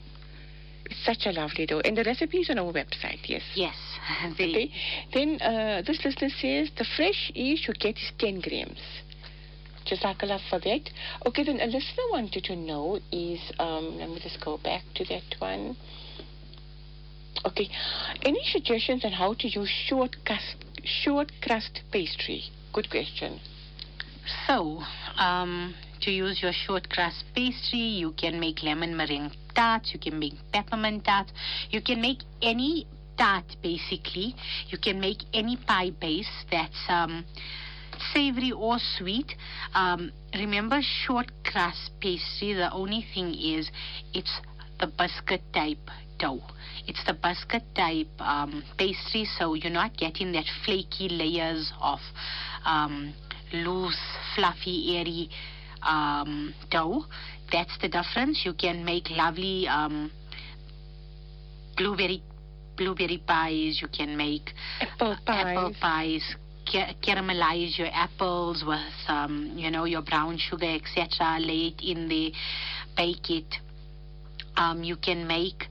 [0.86, 1.80] It's such a lovely dough.
[1.84, 3.42] And the recipe is on our website, yes?
[3.54, 3.76] Yes.
[4.32, 4.70] okay.
[5.14, 8.80] Then uh, this listener says the fresh yeast you get is 10 grams.
[9.84, 10.90] just Jazakallah for that.
[11.26, 15.04] Okay, then a listener wanted to know is, um, let me just go back to
[15.04, 15.76] that one.
[17.44, 17.68] Okay,
[18.22, 22.44] any suggestions on how to use short crust, short crust pastry?
[22.72, 23.40] Good question.
[24.46, 24.80] So,
[25.18, 30.18] um, to use your short crust pastry, you can make lemon meringue tarts, you can
[30.18, 31.32] make peppermint tarts,
[31.70, 34.34] you can make any tart basically.
[34.68, 37.24] You can make any pie base that's um,
[38.12, 39.34] savory or sweet.
[39.74, 43.70] Um, remember, short crust pastry, the only thing is
[44.14, 44.40] it's
[44.80, 45.90] the biscuit type
[46.22, 46.40] dough.
[46.86, 51.98] It's the biscuit type um, pastry, so you're not getting that flaky layers of
[52.64, 53.12] um,
[53.52, 54.00] loose,
[54.34, 55.28] fluffy, airy
[55.82, 57.04] um, dough.
[57.50, 58.42] That's the difference.
[58.44, 60.10] You can make lovely um,
[61.76, 62.22] blueberry
[62.76, 63.80] blueberry pies.
[63.82, 66.36] You can make apple pies, apple pies
[67.02, 71.38] caramelize your apples with, um, you know, your brown sugar, etc.
[71.40, 72.32] Lay it in the
[72.96, 73.54] bake it.
[74.56, 75.64] Um, you can make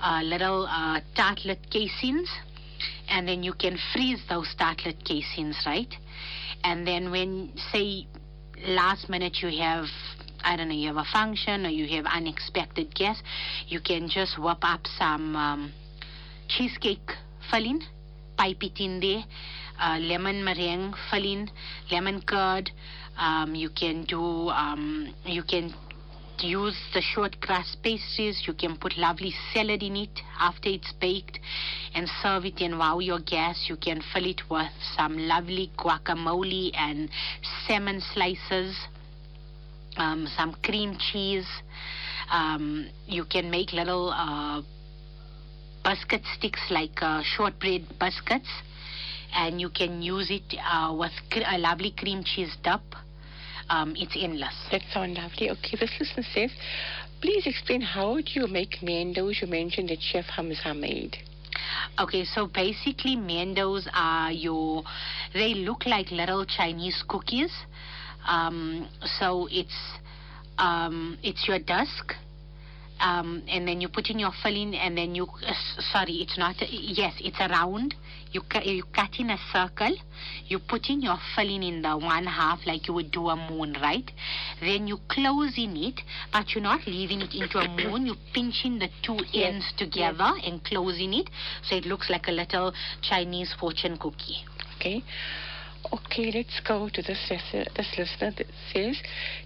[0.00, 2.28] uh, little uh, tartlet casings,
[3.08, 5.92] and then you can freeze those tartlet casings, right?
[6.64, 8.06] And then when, say,
[8.66, 9.86] last minute you have
[10.46, 13.22] I don't know, you have a function or you have unexpected guests,
[13.66, 15.72] you can just whip up some um,
[16.46, 17.10] cheesecake
[17.50, 17.82] filling,
[18.36, 19.24] pipe it in there,
[19.80, 21.50] uh, lemon meringue filling,
[21.90, 22.70] lemon curd.
[23.18, 25.74] Um, you can do, um, you can
[26.42, 28.42] use the short pastries.
[28.46, 31.38] You can put lovely salad in it after it's baked
[31.94, 33.68] and serve it and wow your guests.
[33.68, 37.08] You can fill it with some lovely guacamole and
[37.66, 38.76] salmon slices,
[39.96, 41.48] um, some cream cheese.
[42.30, 44.62] Um, you can make little uh,
[45.84, 48.50] biscuit sticks like uh, shortbread biscuits
[49.34, 51.12] and you can use it uh, with
[51.46, 52.80] a lovely cream cheese dip.
[53.68, 54.54] Um, it's endless.
[54.70, 55.50] That sounds lovely.
[55.50, 56.50] Okay, this listener says,
[57.20, 59.40] please explain how do you make mandos?
[59.40, 61.16] You mentioned that Chef Hamza made.
[61.98, 64.84] Okay, so basically mandos are your,
[65.32, 67.52] they look like little Chinese cookies.
[68.28, 69.76] Um, so it's,
[70.58, 72.14] um, it's your dusk
[73.00, 75.52] um, and then you put in your filling, and then you, uh,
[75.92, 77.94] sorry, it's not, a, yes, it's a round.
[78.36, 79.96] You, you cut in a circle,
[80.46, 83.74] you put in your filling in the one half like you would do a moon,
[83.80, 84.04] right?
[84.60, 86.02] Then you close in it,
[86.34, 88.04] but you're not leaving it into a moon.
[88.04, 89.54] You're pinching the two yes.
[89.54, 90.44] ends together yes.
[90.44, 91.30] and closing it,
[91.62, 94.44] so it looks like a little Chinese fortune cookie.
[94.76, 95.02] Okay.
[95.92, 98.96] Okay, let's go to this, this listener that says,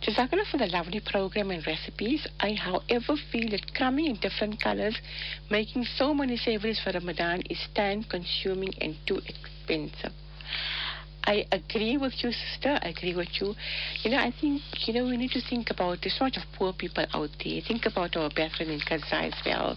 [0.00, 2.26] Jazakallah for the lovely program and recipes.
[2.38, 4.96] I, however, feel that coming in different colors,
[5.50, 10.12] making so many savories for Ramadan is time consuming and too expensive.
[11.24, 12.78] I agree with you, sister.
[12.80, 13.54] I agree with you.
[14.02, 16.72] You know, I think, you know, we need to think about so much of poor
[16.72, 17.60] people out there.
[17.66, 19.76] Think about our brethren in Gaza as well.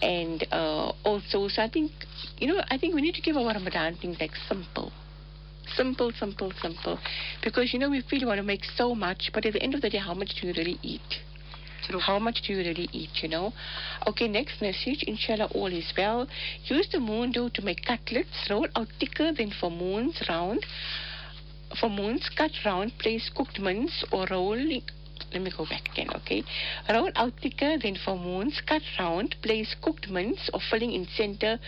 [0.00, 1.90] And uh, also, so I think,
[2.38, 4.92] you know, I think we need to give our Ramadan things like simple
[5.76, 6.98] Simple, simple, simple.
[7.42, 9.74] Because, you know, we feel we want to make so much, but at the end
[9.74, 11.20] of the day, how much do you really eat?
[11.86, 11.98] True.
[11.98, 13.52] How much do you really eat, you know?
[14.06, 15.02] Okay, next message.
[15.06, 16.28] Inshallah, all is well.
[16.64, 18.48] Use the moon dough to make cutlets.
[18.50, 20.64] Roll out thicker than for moons round.
[21.80, 24.82] For moons, cut round, place cooked mince or rolling.
[25.32, 26.42] Let me go back again, okay?
[26.88, 31.58] Roll out thicker than for moons, cut round, place cooked mince or filling in center,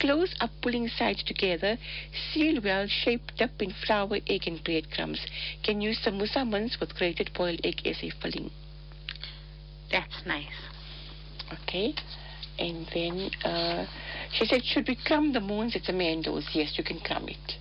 [0.00, 1.76] close up, pulling sides together,
[2.32, 5.20] seal well, shaped up in flour, egg, and breadcrumbs.
[5.62, 8.50] Can use samosa mince with grated boiled egg as a filling.
[9.90, 10.46] That's nice.
[11.52, 11.94] Okay.
[12.58, 13.86] And then uh,
[14.32, 16.44] she said, should we crumb the moons It's a mandos?
[16.54, 17.56] Yes, you can crumb it.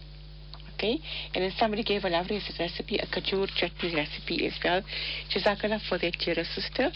[0.81, 0.99] Okay.
[1.35, 4.81] And then somebody gave a lovely recipe, a kajur chutney recipe as well.
[5.29, 6.89] Jazakallah for that, dear sister.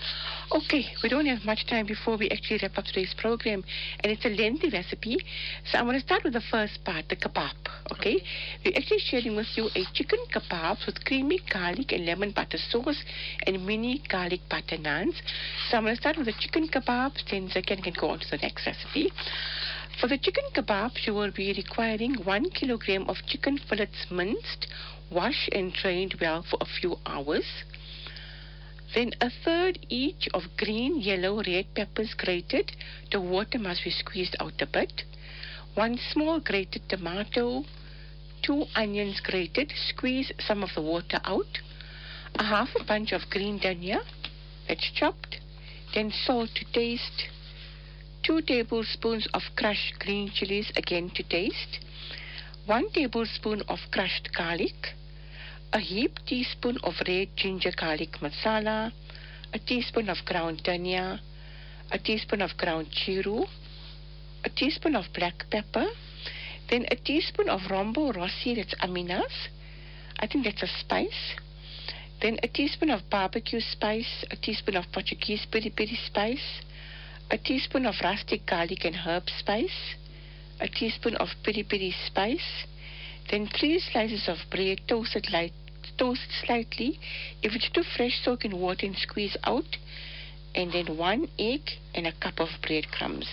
[0.51, 3.63] Okay, we don't have much time before we actually wrap up today's program.
[3.99, 5.17] And it's a lengthy recipe.
[5.69, 7.53] So I'm going to start with the first part, the kebab.
[7.91, 8.23] Okay.
[8.65, 13.03] We're actually sharing with you a chicken kebab with creamy garlic and lemon butter sauce
[13.45, 15.13] and mini garlic butter naans.
[15.69, 18.31] So I'm going to start with the chicken kebabs, then Zakia can go on to
[18.31, 19.11] the next recipe.
[19.99, 24.67] For the chicken kebabs, you will be requiring one kilogram of chicken fillets minced,
[25.09, 27.45] washed and drained well for a few hours.
[28.93, 32.73] Then a third each of green, yellow, red peppers grated.
[33.11, 35.03] The water must be squeezed out a bit.
[35.75, 37.63] One small grated tomato.
[38.41, 39.73] Two onions grated.
[39.89, 41.59] Squeeze some of the water out.
[42.35, 44.01] A half a bunch of green dhania
[44.67, 45.39] that's chopped.
[45.93, 47.29] Then salt to taste.
[48.25, 51.77] Two tablespoons of crushed green chilies again to taste.
[52.65, 54.95] One tablespoon of crushed garlic
[55.71, 58.91] a heaped teaspoon of red ginger garlic masala,
[59.53, 61.19] a teaspoon of ground dhania,
[61.91, 63.45] a teaspoon of ground jeeru,
[64.43, 65.85] a teaspoon of black pepper,
[66.69, 69.49] then a teaspoon of rombo rossi, that's aminas,
[70.17, 71.35] I think that's a spice,
[72.21, 76.61] then a teaspoon of barbecue spice, a teaspoon of Portuguese peri peri spice,
[77.31, 79.95] a teaspoon of rustic garlic and herb spice,
[80.59, 82.65] a teaspoon of piri piri spice,
[83.31, 85.53] then three slices of bread toasted light,
[85.97, 86.99] toasted slightly.
[87.41, 89.77] If it's too fresh, soak in water and squeeze out.
[90.53, 91.61] And then one egg
[91.93, 93.27] and a cup of breadcrumbs.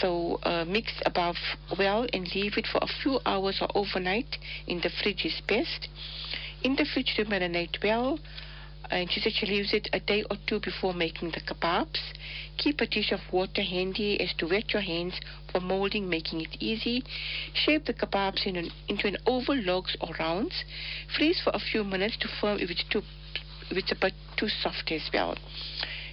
[0.00, 1.36] So uh, mix above
[1.78, 5.88] well and leave it for a few hours or overnight in the fridge is best.
[6.64, 8.18] In the fridge to marinate well.
[8.90, 12.00] And she said she leaves it a day or two before making the kebabs.
[12.58, 15.14] Keep a dish of water handy as to wet your hands
[15.50, 17.02] for molding, making it easy.
[17.54, 20.64] Shape the kebabs in an, into an oval logs or rounds.
[21.16, 23.02] Freeze for a few minutes to firm if it's too
[23.70, 25.36] if it's a bit too soft as well.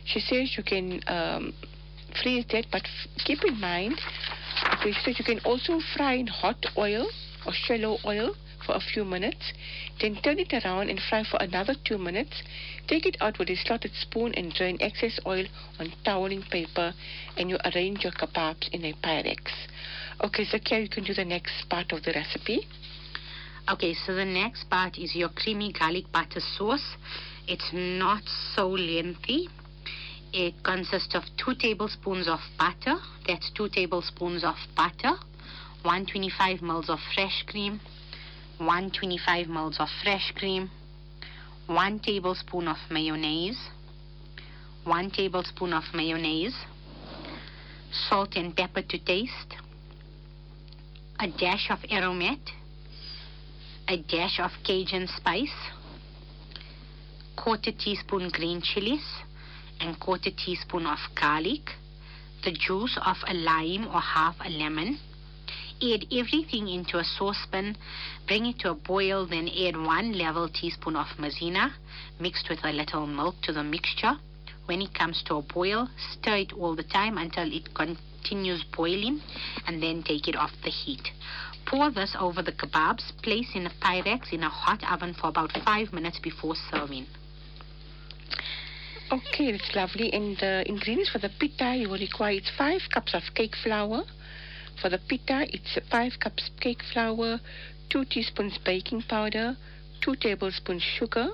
[0.06, 1.54] She says you can um,
[2.24, 4.00] freeze that, but f- keep in mind,
[4.82, 7.08] she says you can also fry in hot oil
[7.46, 8.34] or shallow oil
[8.70, 9.54] for a few minutes,
[10.00, 12.44] then turn it around and fry for another two minutes.
[12.88, 15.46] Take it out with a slotted spoon and drain excess oil
[15.80, 16.94] on toweling paper,
[17.36, 19.42] and you arrange your kebabs in a Pyrex.
[20.24, 22.68] Okay, Zakia, you can do the next part of the recipe.
[23.72, 26.96] Okay, so the next part is your creamy garlic butter sauce.
[27.48, 28.22] It's not
[28.56, 29.50] so lengthy.
[30.32, 33.00] It consists of two tablespoons of butter.
[33.28, 35.18] That's two tablespoons of butter.
[35.82, 37.80] 125 ml of fresh cream.
[38.60, 40.70] 125 ml of fresh cream.
[41.68, 43.60] One tablespoon of mayonnaise.
[44.84, 46.56] One tablespoon of mayonnaise.
[48.08, 49.56] Salt and pepper to taste.
[51.20, 52.40] A dash of aromat
[53.90, 55.72] a dash of Cajun spice,
[57.36, 59.04] quarter teaspoon green chilies,
[59.82, 61.72] and quarter teaspoon of garlic,
[62.44, 65.00] the juice of a lime or half a lemon.
[65.82, 67.78] Add everything into a saucepan,
[68.28, 71.72] bring it to a boil, then add one level teaspoon of Maizena
[72.20, 74.16] mixed with a little milk to the mixture.
[74.66, 79.22] When it comes to a boil, stir it all the time until it continues boiling,
[79.68, 81.08] and then take it off the heat.
[81.66, 85.52] Pour this over the kebabs, place in a Pyrex in a hot oven for about
[85.64, 87.06] five minutes before serving.
[89.12, 90.12] Okay, it's lovely.
[90.14, 94.04] And the ingredients for the pita you will require it's five cups of cake flour.
[94.82, 97.42] For the pita, it's five cups cake flour,
[97.90, 99.58] two teaspoons baking powder,
[100.00, 101.32] two tablespoons sugar,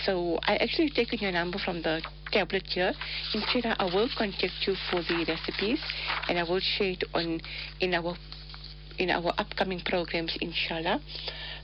[0.05, 2.01] So I actually have taken your number from the
[2.31, 2.93] tablet here.
[3.33, 5.79] Inshallah, I will contact you for the recipes
[6.27, 7.39] and I will share it on
[7.79, 8.17] in our
[8.97, 10.99] in our upcoming programs, inshallah.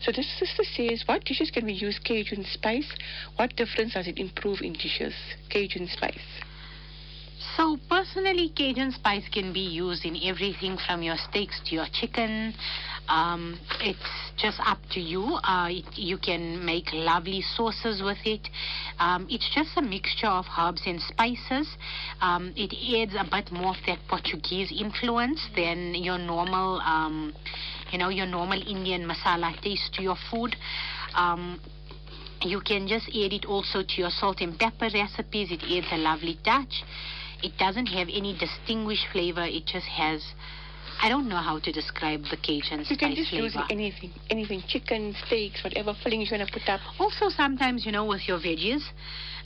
[0.01, 2.89] So this sister says, what dishes can we use Cajun spice?
[3.35, 5.13] What difference does it improve in dishes?
[5.49, 6.17] Cajun spice.
[7.39, 12.53] So personally, Cajun spice can be used in everything from your steaks to your chicken.
[13.07, 13.97] Um, it's
[14.37, 15.23] just up to you.
[15.43, 18.45] Uh, it, you can make lovely sauces with it.
[18.99, 21.67] Um, it's just a mixture of herbs and spices.
[22.21, 27.33] Um, it adds a bit more of that Portuguese influence than your normal, um,
[27.91, 30.57] you know, your normal Indian masala taste to your food.
[31.15, 31.61] Um,
[32.41, 35.51] you can just add it also to your salt and pepper recipes.
[35.51, 36.83] It adds a lovely touch.
[37.41, 39.45] It doesn't have any distinguished flavor.
[39.45, 40.23] It just has.
[41.01, 44.61] I don't know how to describe the Cajun You spice can just use anything, anything,
[44.67, 46.81] chicken, steaks, whatever filling you want to put up.
[46.99, 48.83] Also, sometimes, you know, with your veggies,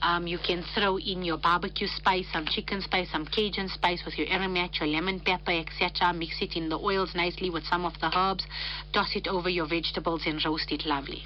[0.04, 4.18] um, you can throw in your barbecue spice, some chicken spice, some Cajun spice with
[4.18, 6.14] your aromat, your lemon pepper, etc.
[6.14, 8.46] Mix it in the oils nicely with some of the herbs.
[8.92, 11.24] Toss it over your vegetables and roast it lovely.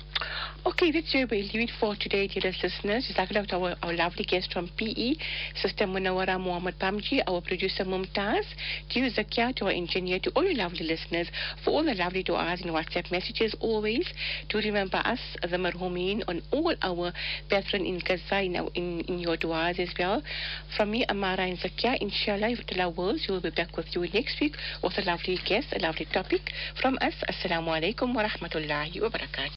[0.65, 3.07] Okay, that's where we leave it for today, dear listeners.
[3.09, 5.15] Jazakallah to our, our lovely guest from PE,
[5.55, 8.43] Sister Monowara Mohamed Bamji, our producer Mumtaz,
[8.89, 11.30] to Zakia, to our engineer, to all you lovely listeners,
[11.63, 14.07] for all the lovely du'as and WhatsApp messages, always
[14.49, 17.13] to remember us, the marhumin, on all our
[17.49, 20.22] brethren in Gaza, in, our, in, in your du'as as well.
[20.76, 24.01] From me, Amara and Zakia, inshallah, if Allah wills, we will be back with you
[24.13, 26.51] next week with a lovely guest, a lovely topic.
[26.82, 29.45] From us, Assalamu alaikum wa rahmatullahi wa barakatuh.